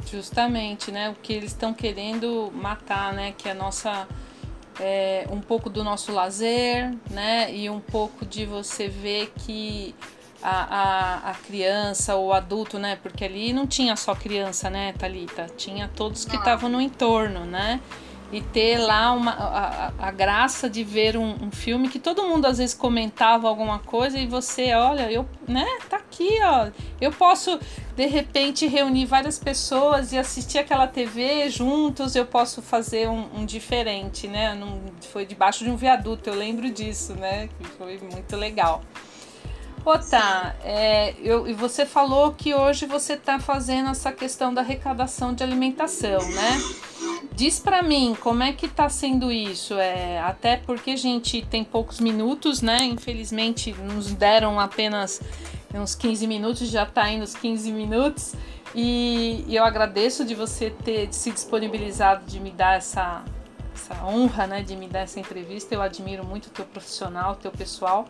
Justamente, 0.09 0.91
né? 0.91 1.09
O 1.09 1.15
que 1.15 1.33
eles 1.33 1.51
estão 1.51 1.73
querendo 1.73 2.51
matar, 2.53 3.13
né? 3.13 3.33
Que 3.37 3.49
é 3.49 3.51
a 3.51 3.55
nossa 3.55 4.07
é, 4.79 5.27
um 5.29 5.39
pouco 5.39 5.69
do 5.69 5.83
nosso 5.83 6.11
lazer, 6.11 6.93
né? 7.09 7.53
E 7.53 7.69
um 7.69 7.79
pouco 7.79 8.25
de 8.25 8.45
você 8.45 8.87
ver 8.87 9.31
que 9.39 9.95
a, 10.41 10.49
a, 10.49 11.31
a 11.31 11.33
criança 11.35 12.15
ou 12.15 12.27
o 12.27 12.33
adulto, 12.33 12.77
né? 12.77 12.97
Porque 13.01 13.23
ali 13.23 13.53
não 13.53 13.65
tinha 13.65 13.95
só 13.95 14.13
criança, 14.13 14.69
né, 14.69 14.93
Talita? 14.93 15.47
Tinha 15.57 15.89
todos 15.95 16.25
que 16.25 16.35
estavam 16.35 16.69
no 16.69 16.81
entorno, 16.81 17.45
né? 17.45 17.79
e 18.33 18.41
ter 18.41 18.79
lá 18.79 19.11
uma, 19.11 19.31
a, 19.31 19.91
a 20.07 20.11
graça 20.11 20.67
de 20.67 20.83
ver 20.83 21.15
um, 21.15 21.35
um, 21.39 21.51
filme 21.51 21.87
que 21.87 21.99
todo 21.99 22.23
mundo 22.23 22.47
às 22.47 22.57
vezes 22.57 22.73
comentava 22.73 23.47
alguma 23.47 23.77
coisa 23.77 24.17
e 24.17 24.25
você, 24.25 24.73
olha, 24.73 25.11
eu, 25.11 25.23
né, 25.47 25.67
tá 25.87 25.99
aqui, 26.13 26.39
ó. 26.43 26.69
Eu 27.01 27.11
posso 27.11 27.59
de 27.95 28.05
repente 28.05 28.67
reunir 28.67 29.05
várias 29.05 29.39
pessoas 29.39 30.13
e 30.13 30.17
assistir 30.17 30.59
aquela 30.59 30.87
TV 30.87 31.49
juntos, 31.49 32.15
eu 32.15 32.25
posso 32.25 32.61
fazer 32.61 33.09
um, 33.09 33.39
um 33.39 33.45
diferente, 33.45 34.27
né? 34.27 34.53
Não, 34.53 34.79
foi 35.11 35.25
debaixo 35.25 35.63
de 35.63 35.69
um 35.69 35.75
viaduto, 35.75 36.29
eu 36.29 36.35
lembro 36.35 36.69
disso, 36.69 37.13
né? 37.15 37.49
Foi 37.77 37.99
muito 37.99 38.35
legal. 38.35 38.81
Ô, 39.85 39.97
tá, 39.99 40.55
é, 40.63 41.13
eu, 41.21 41.45
e 41.45 41.53
você 41.53 41.85
falou 41.85 42.31
que 42.31 42.53
hoje 42.53 42.85
você 42.85 43.13
está 43.13 43.37
fazendo 43.37 43.89
essa 43.89 44.13
questão 44.13 44.53
da 44.53 44.61
arrecadação 44.61 45.33
de 45.33 45.43
alimentação, 45.43 46.21
né? 46.31 46.61
Diz 47.35 47.59
para 47.59 47.83
mim 47.83 48.15
como 48.21 48.43
é 48.43 48.53
que 48.53 48.65
está 48.65 48.87
sendo 48.87 49.29
isso, 49.29 49.73
é, 49.73 50.19
até 50.21 50.55
porque 50.55 50.91
a 50.91 50.95
gente 50.95 51.41
tem 51.41 51.65
poucos 51.65 51.99
minutos, 51.99 52.61
né? 52.61 52.85
Infelizmente 52.85 53.73
nos 53.73 54.13
deram 54.13 54.57
apenas 54.57 55.19
uns 55.79 55.95
15 55.95 56.27
minutos, 56.27 56.69
já 56.69 56.83
está 56.83 57.09
indo 57.09 57.23
os 57.23 57.35
15 57.35 57.71
minutos. 57.71 58.33
E, 58.75 59.43
e, 59.47 59.55
eu 59.55 59.63
agradeço 59.63 60.25
de 60.25 60.33
você 60.33 60.69
ter 60.69 61.13
se 61.13 61.31
disponibilizado 61.31 62.25
de 62.25 62.39
me 62.39 62.51
dar 62.51 62.77
essa, 62.77 63.23
essa 63.73 64.05
honra, 64.05 64.47
né? 64.47 64.61
De 64.61 64.75
me 64.75 64.87
dar 64.87 65.01
essa 65.01 65.19
entrevista. 65.19 65.73
Eu 65.73 65.81
admiro 65.81 66.25
muito 66.25 66.47
o 66.47 66.49
teu 66.49 66.65
profissional, 66.65 67.33
o 67.33 67.35
teu 67.35 67.51
pessoal. 67.51 68.07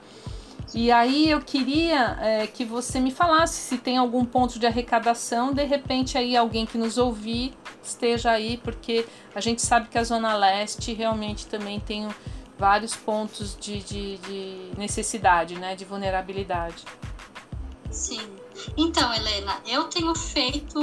E 0.73 0.91
aí 0.91 1.29
eu 1.29 1.39
queria 1.41 2.17
é, 2.19 2.47
que 2.47 2.65
você 2.65 2.99
me 2.99 3.11
falasse 3.11 3.61
se 3.61 3.77
tem 3.77 3.97
algum 3.97 4.25
ponto 4.25 4.57
de 4.57 4.65
arrecadação, 4.65 5.53
de 5.53 5.63
repente 5.63 6.17
aí 6.17 6.35
alguém 6.35 6.65
que 6.65 6.77
nos 6.77 6.97
ouvir 6.97 7.53
esteja 7.83 8.31
aí, 8.31 8.57
porque 8.57 9.05
a 9.35 9.41
gente 9.41 9.61
sabe 9.61 9.87
que 9.89 9.97
a 9.97 10.03
Zona 10.03 10.35
Leste 10.35 10.93
realmente 10.93 11.45
também 11.45 11.79
tem 11.79 12.07
vários 12.57 12.95
pontos 12.95 13.55
de, 13.59 13.83
de, 13.83 14.17
de 14.17 14.71
necessidade, 14.77 15.55
né, 15.59 15.75
de 15.75 15.85
vulnerabilidade. 15.85 16.85
Sim. 17.93 18.35
Então, 18.75 19.13
Helena, 19.13 19.61
eu 19.67 19.83
tenho 19.85 20.13
feito 20.15 20.79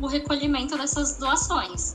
o 0.00 0.06
recolhimento 0.06 0.76
dessas 0.76 1.16
doações. 1.18 1.92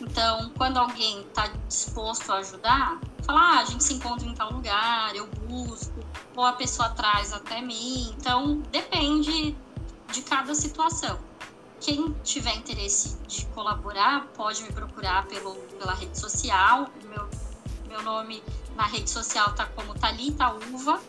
Então, 0.00 0.50
quando 0.56 0.76
alguém 0.78 1.22
está 1.22 1.48
disposto 1.68 2.30
a 2.30 2.36
ajudar, 2.36 3.00
fala, 3.24 3.40
ah, 3.40 3.60
a 3.60 3.64
gente 3.64 3.82
se 3.82 3.94
encontra 3.94 4.26
em 4.28 4.34
tal 4.34 4.52
lugar, 4.52 5.14
eu 5.16 5.26
busco, 5.26 6.00
ou 6.36 6.44
a 6.44 6.52
pessoa 6.52 6.90
traz 6.90 7.32
até 7.32 7.60
mim. 7.60 8.14
Então, 8.16 8.58
depende 8.70 9.56
de 10.12 10.22
cada 10.22 10.54
situação. 10.54 11.18
Quem 11.80 12.12
tiver 12.22 12.54
interesse 12.56 13.16
de 13.26 13.44
colaborar, 13.46 14.28
pode 14.34 14.62
me 14.62 14.72
procurar 14.72 15.26
pelo, 15.26 15.54
pela 15.78 15.94
rede 15.94 16.18
social. 16.18 16.90
Meu, 17.04 17.28
meu 17.88 18.02
nome 18.02 18.42
na 18.74 18.84
rede 18.84 19.10
social 19.10 19.52
tá 19.54 19.66
como 19.66 19.94
Talita 19.94 20.52
Uva. 20.72 21.00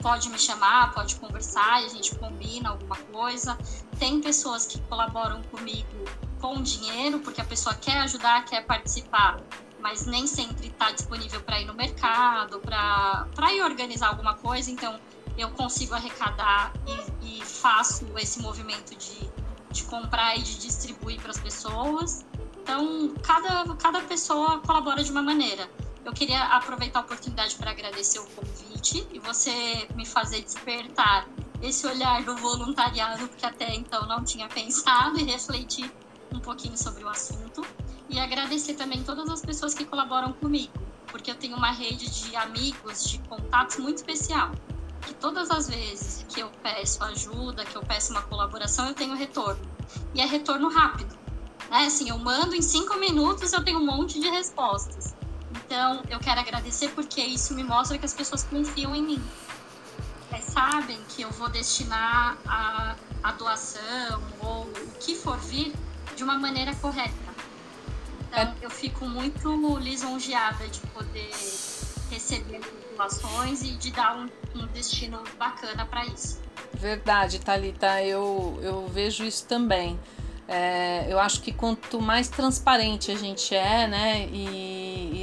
Pode 0.00 0.28
me 0.28 0.38
chamar, 0.38 0.92
pode 0.94 1.16
conversar 1.16 1.76
a 1.84 1.88
gente 1.88 2.14
combina 2.16 2.70
alguma 2.70 2.96
coisa. 2.96 3.56
Tem 3.98 4.20
pessoas 4.20 4.66
que 4.66 4.80
colaboram 4.82 5.42
comigo 5.44 6.04
com 6.40 6.62
dinheiro, 6.62 7.20
porque 7.20 7.40
a 7.40 7.44
pessoa 7.44 7.74
quer 7.74 7.98
ajudar, 7.98 8.44
quer 8.44 8.64
participar, 8.66 9.40
mas 9.80 10.06
nem 10.06 10.26
sempre 10.26 10.68
está 10.68 10.90
disponível 10.90 11.40
para 11.42 11.60
ir 11.60 11.64
no 11.64 11.74
mercado, 11.74 12.60
para 12.60 13.52
ir 13.52 13.62
organizar 13.62 14.08
alguma 14.08 14.34
coisa. 14.34 14.70
Então, 14.70 14.98
eu 15.36 15.50
consigo 15.50 15.94
arrecadar 15.94 16.72
e, 17.22 17.38
e 17.38 17.44
faço 17.44 18.06
esse 18.16 18.40
movimento 18.40 18.94
de, 18.96 19.30
de 19.70 19.84
comprar 19.84 20.36
e 20.36 20.42
de 20.42 20.58
distribuir 20.58 21.20
para 21.20 21.30
as 21.30 21.38
pessoas. 21.38 22.24
Então, 22.62 23.14
cada, 23.22 23.74
cada 23.76 24.00
pessoa 24.02 24.60
colabora 24.60 25.02
de 25.02 25.10
uma 25.10 25.22
maneira. 25.22 25.68
Eu 26.06 26.12
queria 26.12 26.40
aproveitar 26.44 27.00
a 27.00 27.02
oportunidade 27.02 27.56
para 27.56 27.72
agradecer 27.72 28.20
o 28.20 28.26
convite 28.26 29.04
e 29.12 29.18
você 29.18 29.88
me 29.96 30.06
fazer 30.06 30.40
despertar 30.40 31.28
esse 31.60 31.84
olhar 31.84 32.22
do 32.22 32.36
voluntariado, 32.36 33.26
porque 33.26 33.44
até 33.44 33.74
então 33.74 34.06
não 34.06 34.22
tinha 34.22 34.48
pensado 34.48 35.18
e 35.18 35.24
refletir 35.24 35.92
um 36.32 36.38
pouquinho 36.38 36.78
sobre 36.78 37.02
o 37.02 37.08
assunto. 37.08 37.66
E 38.08 38.20
agradecer 38.20 38.74
também 38.74 39.02
todas 39.02 39.28
as 39.28 39.42
pessoas 39.42 39.74
que 39.74 39.84
colaboram 39.84 40.32
comigo, 40.32 40.72
porque 41.08 41.28
eu 41.28 41.34
tenho 41.34 41.56
uma 41.56 41.72
rede 41.72 42.08
de 42.08 42.36
amigos, 42.36 43.02
de 43.10 43.18
contatos 43.22 43.78
muito 43.78 43.96
especial 43.96 44.52
que 45.04 45.12
todas 45.14 45.50
as 45.50 45.68
vezes 45.68 46.24
que 46.28 46.38
eu 46.38 46.50
peço 46.62 47.02
ajuda, 47.02 47.64
que 47.64 47.76
eu 47.76 47.82
peço 47.82 48.12
uma 48.12 48.22
colaboração, 48.22 48.86
eu 48.86 48.94
tenho 48.94 49.16
retorno. 49.16 49.60
E 50.14 50.20
é 50.20 50.24
retorno 50.24 50.68
rápido. 50.68 51.18
Né? 51.68 51.86
Assim, 51.86 52.10
eu 52.10 52.18
mando 52.18 52.54
em 52.54 52.62
cinco 52.62 52.96
minutos, 52.96 53.52
eu 53.52 53.64
tenho 53.64 53.80
um 53.80 53.84
monte 53.84 54.20
de 54.20 54.28
respostas. 54.28 55.15
Então, 55.66 56.00
eu 56.08 56.20
quero 56.20 56.38
agradecer 56.38 56.90
porque 56.90 57.20
isso 57.20 57.52
me 57.52 57.64
mostra 57.64 57.98
que 57.98 58.06
as 58.06 58.14
pessoas 58.14 58.44
confiam 58.44 58.94
em 58.94 59.02
mim. 59.02 59.24
É, 60.32 60.40
sabem 60.40 60.96
que 61.08 61.22
eu 61.22 61.30
vou 61.32 61.48
destinar 61.48 62.38
a, 62.46 62.94
a 63.20 63.32
doação 63.32 64.22
ou 64.40 64.62
o 64.62 64.90
que 65.00 65.16
for 65.16 65.36
vir 65.38 65.74
de 66.14 66.22
uma 66.22 66.38
maneira 66.38 66.72
correta. 66.76 67.12
Então, 68.28 68.42
é. 68.42 68.54
eu 68.62 68.70
fico 68.70 69.06
muito 69.06 69.76
lisonjeada 69.78 70.68
de 70.68 70.78
poder 70.80 71.30
receber 72.12 72.60
informações 72.92 73.62
e 73.62 73.72
de 73.72 73.90
dar 73.90 74.16
um, 74.16 74.28
um 74.54 74.66
destino 74.68 75.20
bacana 75.36 75.84
para 75.84 76.06
isso. 76.06 76.40
Verdade, 76.74 77.40
Talita, 77.40 78.02
eu, 78.04 78.60
eu 78.62 78.86
vejo 78.86 79.24
isso 79.24 79.44
também. 79.46 79.98
É, 80.48 81.06
eu 81.12 81.18
acho 81.18 81.42
que 81.42 81.52
quanto 81.52 82.00
mais 82.00 82.28
transparente 82.28 83.10
a 83.10 83.16
gente 83.16 83.52
é, 83.52 83.88
né, 83.88 84.28
e, 84.32 84.75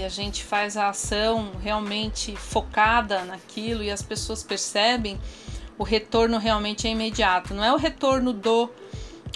a 0.03 0.10
gente 0.10 0.43
faz 0.43 0.77
a 0.77 0.89
ação 0.89 1.51
realmente 1.62 2.36
focada 2.36 3.24
naquilo 3.24 3.83
e 3.83 3.91
as 3.91 4.01
pessoas 4.01 4.43
percebem, 4.43 5.19
o 5.77 5.83
retorno 5.83 6.38
realmente 6.38 6.88
é 6.88 6.91
imediato. 6.91 7.53
Não 7.53 7.63
é 7.63 7.74
o 7.74 7.77
retorno 7.77 8.33
do 8.33 8.69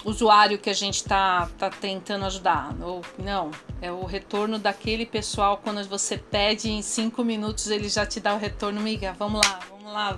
usuário 0.04 0.58
que 0.58 0.70
a 0.70 0.74
gente 0.74 0.96
está 0.96 1.48
tá 1.58 1.70
tentando 1.70 2.24
ajudar. 2.24 2.74
Ou, 2.80 3.02
não, 3.18 3.50
é 3.80 3.90
o 3.90 4.04
retorno 4.04 4.58
daquele 4.58 5.04
pessoal 5.04 5.60
quando 5.62 5.82
você 5.88 6.16
pede 6.16 6.70
em 6.70 6.82
cinco 6.82 7.24
minutos 7.24 7.68
ele 7.68 7.88
já 7.88 8.06
te 8.06 8.20
dá 8.20 8.34
o 8.34 8.38
retorno, 8.38 8.80
miga, 8.80 9.12
vamos 9.18 9.44
lá, 9.44 9.60
vamos 9.70 9.92
lá, 9.92 10.16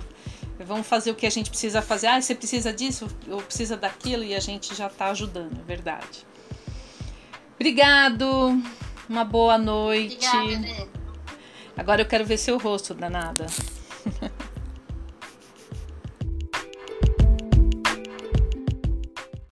vamos 0.59 0.87
fazer 0.87 1.11
o 1.11 1.15
que 1.15 1.25
a 1.25 1.31
gente 1.31 1.49
precisa 1.49 1.81
fazer. 1.81 2.07
Ah, 2.07 2.21
você 2.21 2.35
precisa 2.35 2.71
disso 2.71 3.07
ou 3.29 3.41
precisa 3.41 3.75
daquilo 3.75 4.23
e 4.23 4.35
a 4.35 4.39
gente 4.39 4.75
já 4.75 4.87
está 4.87 5.07
ajudando, 5.07 5.59
é 5.59 5.63
verdade. 5.63 6.25
Obrigado, 7.55 8.59
uma 9.11 9.25
boa 9.25 9.57
noite. 9.57 10.25
Obrigada, 10.25 10.87
Agora 11.75 12.01
eu 12.01 12.05
quero 12.05 12.23
ver 12.23 12.37
seu 12.37 12.57
rosto, 12.57 12.93
danada. 12.93 13.45